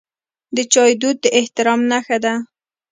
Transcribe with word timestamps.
د 0.55 0.57
چای 0.73 0.91
دود 1.01 1.17
د 1.21 1.25
احترام 1.39 1.79
نښه 1.91 2.17
ده. 2.23 2.33